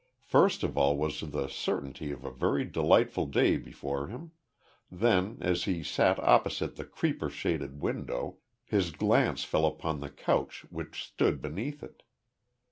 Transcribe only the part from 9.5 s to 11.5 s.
upon the couch which stood